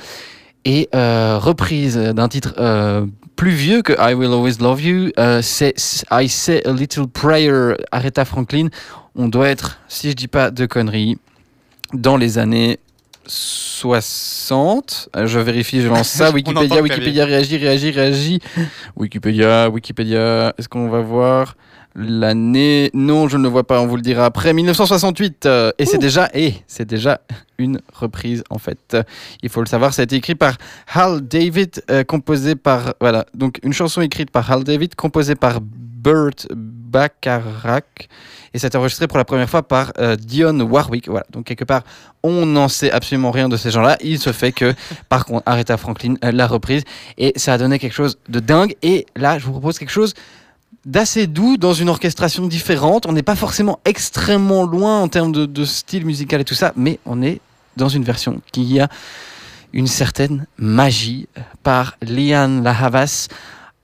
[0.64, 5.74] Et euh, reprise d'un titre euh, plus vieux que I Will Always Love You, c'est
[6.10, 8.68] I Say a Little Prayer, Aretha Franklin.
[9.16, 11.18] On doit être, si je dis pas de conneries,
[11.92, 12.78] dans les années
[13.32, 15.08] 60.
[15.16, 16.30] Euh, je vérifie, je lance ça.
[16.34, 18.40] Wikipédia, Wikipédia, réagit, réagit, réagit.
[18.96, 20.52] Wikipédia, Wikipédia.
[20.58, 21.56] Est-ce qu'on va voir
[21.94, 22.90] l'année?
[22.92, 23.80] Non, je ne le vois pas.
[23.80, 24.52] On vous le dira après.
[24.52, 25.46] 1968.
[25.46, 27.20] euh, et c'est déjà, et c'est déjà
[27.56, 28.96] une reprise en fait.
[29.42, 29.94] Il faut le savoir.
[29.94, 30.58] Ça a été écrit par
[30.92, 33.24] Hal David, euh, composé par voilà.
[33.34, 36.48] Donc une chanson écrite par Hal David, composée par Burt
[36.92, 38.08] Bacharach.
[38.54, 41.08] Et ça a été enregistré pour la première fois par euh, Dionne Warwick.
[41.08, 41.24] Voilà.
[41.30, 41.82] Donc quelque part,
[42.22, 43.96] on n'en sait absolument rien de ces gens-là.
[44.02, 44.74] Il se fait que,
[45.08, 46.82] par contre, Aretha Franklin l'a reprise
[47.16, 48.76] et ça a donné quelque chose de dingue.
[48.82, 50.14] Et là, je vous propose quelque chose
[50.84, 53.06] d'assez doux dans une orchestration différente.
[53.06, 56.72] On n'est pas forcément extrêmement loin en termes de, de style musical et tout ça,
[56.76, 57.40] mais on est
[57.76, 58.88] dans une version qui a
[59.72, 61.28] une certaine magie
[61.62, 63.28] par Lian Lahavas.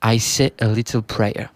[0.05, 1.49] I say a little prayer.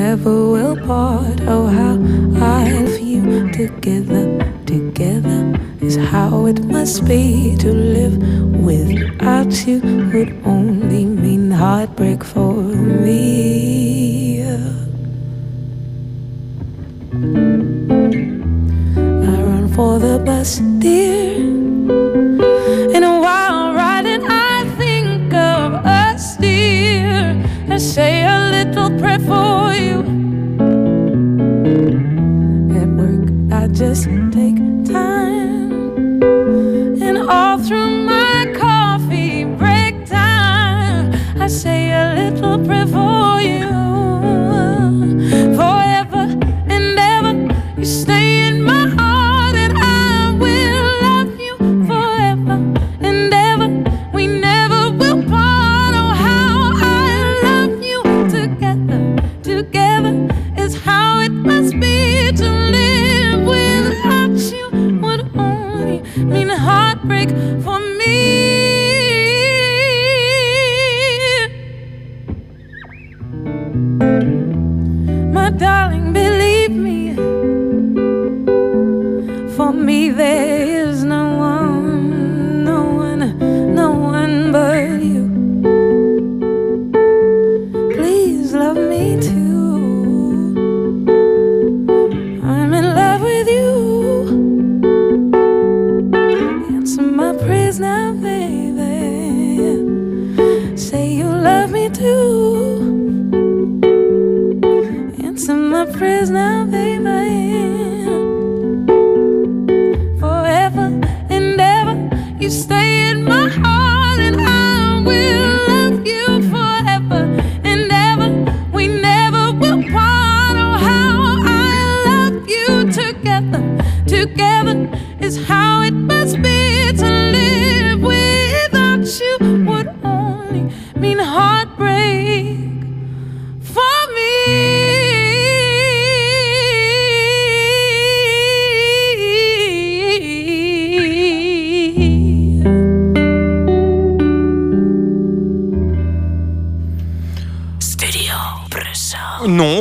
[0.00, 1.38] Never will part.
[1.54, 1.94] Oh, how
[2.56, 3.22] I love you
[3.52, 4.24] together,
[4.64, 5.40] together
[5.82, 8.16] is how it must be to live
[8.68, 9.78] without you
[10.10, 12.54] would only mean heartbreak for
[13.04, 14.42] me.
[19.30, 20.50] I run for the bus,
[20.84, 21.34] dear.
[22.96, 24.22] In And while riding,
[24.54, 25.68] I think of
[26.04, 27.36] us, dear.
[27.68, 28.14] I say
[29.00, 29.98] prayer for you.
[32.80, 36.22] At work, I just take time.
[37.02, 37.89] And all through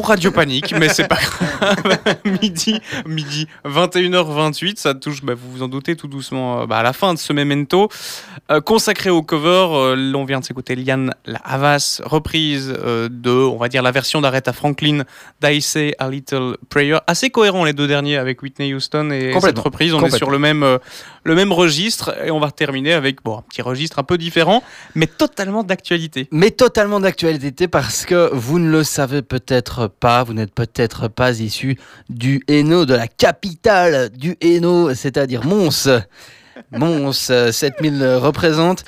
[0.09, 1.99] Radio Panique, mais c'est pas grave.
[2.41, 6.83] midi, midi 21h28, ça touche, bah, vous vous en doutez, tout doucement euh, bah, à
[6.83, 7.89] la fin de ce memento.
[8.51, 13.29] Euh, consacré au cover, euh, on vient de s'écouter Liane La Havas, reprise euh, de,
[13.29, 15.03] on va dire, la version d'Aretha Franklin,
[15.39, 16.97] d'I Say a Little Prayer.
[17.05, 19.93] Assez cohérent les deux derniers avec Whitney Houston et cette reprise.
[19.93, 20.79] On est sur le même,
[21.23, 24.63] le même registre et on va terminer avec bon, un petit registre un peu différent,
[24.95, 26.27] mais totalement d'actualité.
[26.31, 31.39] Mais totalement d'actualité parce que vous ne le savez peut-être pas, vous n'êtes peut-être pas
[31.39, 31.77] issu
[32.09, 35.87] du Hainaut, de la capitale du Hainaut, c'est-à-dire Mons.
[36.71, 38.83] Mons, euh, 7000 représente,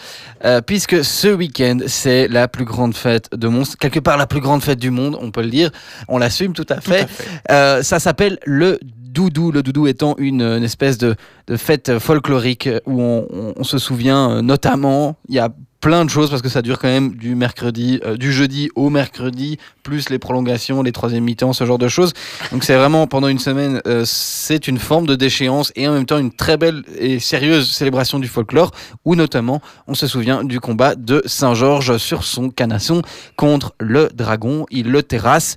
[0.46, 4.40] euh, puisque ce week-end, c'est la plus grande fête de Mons, quelque part la plus
[4.40, 5.72] grande fête du monde, on peut le dire,
[6.08, 7.02] on l'assume tout à Tout fait.
[7.02, 7.30] à fait.
[7.52, 11.16] Euh, ça s'appelle le doudou, le doudou étant une, une espèce de,
[11.48, 15.50] de fête folklorique où on, on- on se souvient euh, notamment, il y a
[15.82, 18.90] plein de choses parce que ça dure quand même du mercredi, euh, du jeudi au
[18.90, 22.14] mercredi, plus les prolongations, les troisième mi-temps, ce genre de choses.
[22.52, 26.06] Donc c'est vraiment pendant une semaine, euh, c'est une forme de déchéance et en même
[26.06, 28.72] temps une très belle et sérieuse célébration du folklore
[29.06, 33.02] où notamment on se souvient du combat de Saint-Georges sur son canasson
[33.36, 34.66] contre le dragon.
[34.70, 35.56] Il le terrasse.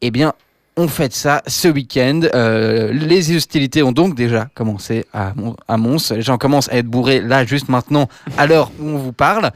[0.00, 0.34] Eh bien,
[0.76, 2.20] on fête ça ce week-end.
[2.34, 6.10] Euh, les hostilités ont donc déjà commencé à, Mon- à Mons.
[6.10, 9.50] Les gens commencent à être bourrés là, juste maintenant, à l'heure où on vous parle.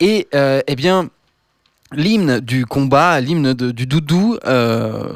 [0.00, 1.08] Et euh, eh bien,
[1.92, 5.14] l'hymne du combat, l'hymne du doudou, euh,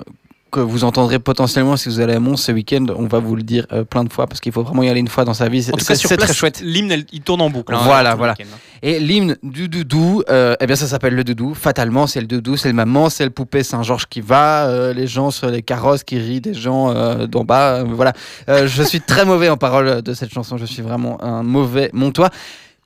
[0.57, 3.43] que vous entendrez potentiellement si vous allez à Mons ce week-end, on va vous le
[3.43, 5.49] dire euh, plein de fois parce qu'il faut vraiment y aller une fois dans sa
[5.49, 5.63] vie.
[5.63, 5.73] C'est-
[6.17, 6.61] très chouette.
[6.65, 7.75] L'hymne, il tourne en boucle.
[7.75, 8.33] hein, Voilà, voilà.
[8.41, 8.45] hein.
[8.83, 11.55] Et l'hymne du doudou, euh, eh bien ça s'appelle le doudou.
[11.55, 15.07] Fatalement, c'est le doudou, c'est le maman, c'est le poupée Saint-Georges qui va, euh, les
[15.07, 16.93] gens sur les carrosses qui rient, des gens
[17.27, 17.85] d'en bas.
[17.85, 18.13] voilà.
[18.49, 20.57] Je suis très mauvais en parole de cette chanson.
[20.57, 22.31] Je suis vraiment un mauvais montois.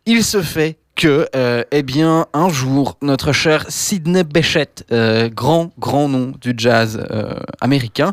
[0.07, 5.71] Il se fait que, euh, eh bien, un jour, notre cher Sidney Bechet, euh, grand,
[5.79, 7.33] grand nom du jazz euh,
[7.63, 8.13] américain,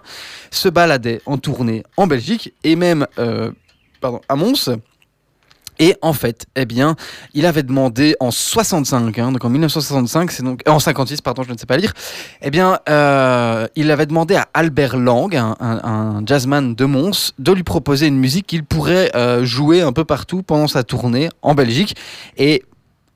[0.51, 3.05] se baladait en tournée en Belgique et même,
[3.99, 4.69] pardon, à Mons.
[5.79, 6.95] Et en fait, eh bien,
[7.33, 11.51] il avait demandé en 65, hein, donc en 1965, c'est donc en 56, pardon, je
[11.51, 11.91] ne sais pas lire.
[12.41, 12.79] Eh bien,
[13.75, 18.17] il avait demandé à Albert Lang, un, un- jazzman de Mons, de lui proposer une
[18.17, 19.11] musique qu'il pourrait
[19.43, 21.95] jouer un peu partout pendant sa tournée en Belgique.
[22.37, 22.63] Et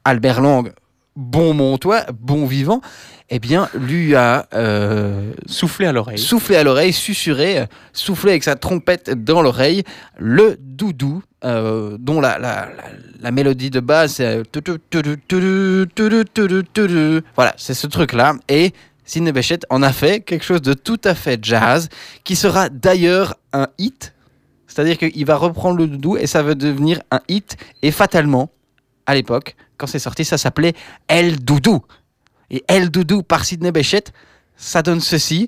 [0.06, 0.72] Albert Lang,
[1.16, 2.82] bon montois, bon vivant,
[3.30, 6.18] eh bien, lui a euh, Souffler à l'oreille.
[6.18, 9.84] soufflé à l'oreille, susurré, euh, soufflé avec sa trompette dans l'oreille,
[10.18, 12.84] le doudou, euh, dont la, la, la,
[13.22, 14.44] la mélodie de base, c'est...
[16.90, 17.22] euh.
[17.36, 18.36] Voilà, c'est ce truc-là.
[18.50, 18.74] Et
[19.06, 21.90] Sidney Bechet en a fait quelque chose de tout à fait jazz,
[22.24, 24.14] qui sera d'ailleurs un hit.
[24.68, 27.58] C'est-à-dire qu'il va reprendre le doudou et ça va devenir un hit.
[27.82, 28.50] Et fatalement,
[29.12, 30.74] à l'époque, quand c'est sorti, ça s'appelait
[31.08, 31.82] El Doudou.
[32.50, 34.06] Et El Doudou par Sidney Bechet,
[34.58, 35.48] ça donne ceci.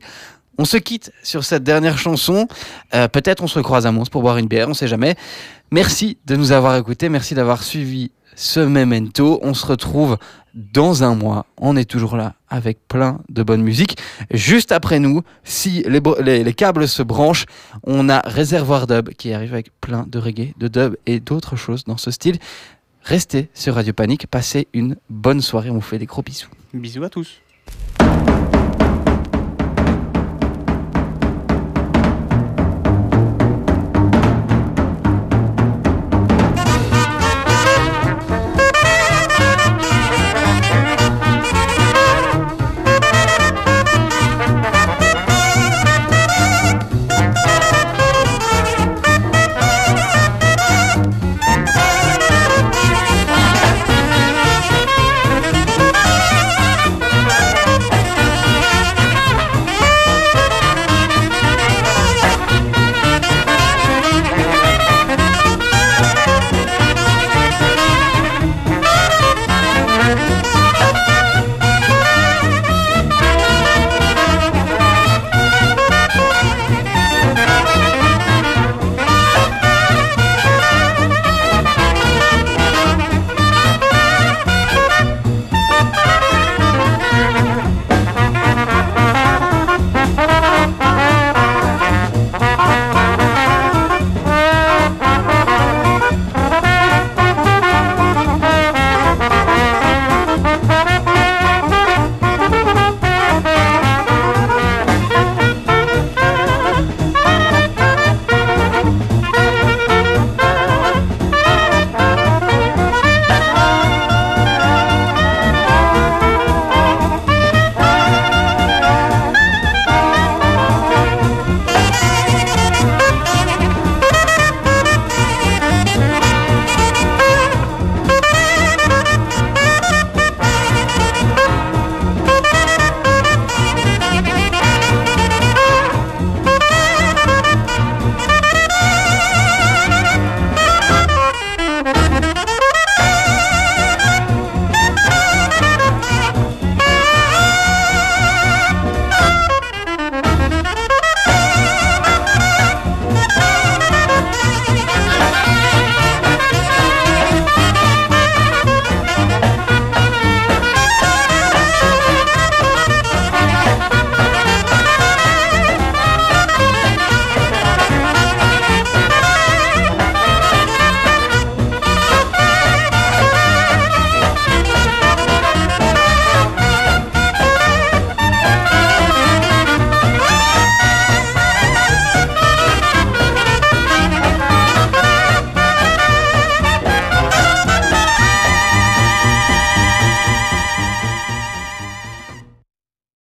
[0.58, 2.48] On se quitte sur cette dernière chanson.
[2.94, 5.16] Euh, Peut-être on se recroise à Mons pour boire une bière, on sait jamais.
[5.72, 9.40] Merci de nous avoir écoutés, merci d'avoir suivi ce memento.
[9.44, 10.18] On se retrouve
[10.54, 11.48] dans un mois.
[11.58, 13.98] On est toujours là avec plein de bonne musique.
[14.32, 17.46] Juste après nous, si les- les câbles se branchent,
[17.84, 21.84] on a Réservoir Dub qui arrive avec plein de reggae, de dub et d'autres choses
[21.86, 22.38] dans ce style.
[23.04, 26.48] Restez sur Radio Panique, passez une bonne soirée, on vous fait des gros bisous.
[26.74, 27.42] Bisous à tous.